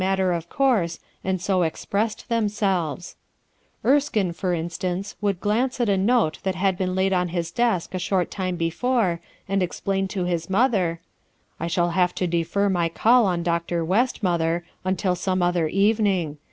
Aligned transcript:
matter 0.01 0.31
of 0.33 0.49
course, 0.49 0.99
and 1.23 1.39
so 1.39 1.61
expressed 1.61 2.27
therrisolv 2.27 3.13
Erskinc, 3.85 4.35
for 4.35 4.51
instance, 4.51 5.15
would 5.21 5.39
glance 5.39 5.79
at 5.79 5.87
a 5.89 5.95
not 5.95 6.39
that 6.41 6.55
had 6.55 6.75
been 6.75 6.95
laid 6.95 7.13
on 7.13 7.27
hia 7.29 7.43
desk 7.53 7.93
a 7.93 7.99
short 7.99 8.31
tin 8.31 8.55
before, 8.55 9.21
and 9.47 9.61
explain 9.61 10.07
to 10.07 10.23
his 10.25 10.49
mother:— 10.49 10.99
"I 11.59 11.67
shall 11.67 11.91
have 11.91 12.15
to 12.15 12.25
defer 12.25 12.67
my 12.67 12.89
call 12.89 13.27
on 13.27 13.43
Dr. 13.43 13.85
West 13.85 14.23
mother, 14.23 14.65
until 14.83 15.13
some 15.13 15.43
other 15.43 15.67
evening. 15.67 16.39